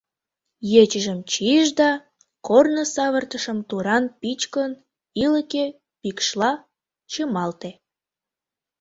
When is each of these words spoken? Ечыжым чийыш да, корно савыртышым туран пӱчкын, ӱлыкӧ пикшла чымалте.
Ечыжым 0.81 1.19
чийыш 1.31 1.69
да, 1.79 1.91
корно 2.47 2.83
савыртышым 2.93 3.59
туран 3.69 4.03
пӱчкын, 4.19 4.71
ӱлыкӧ 5.23 5.65
пикшла 6.01 6.51
чымалте. 7.11 7.71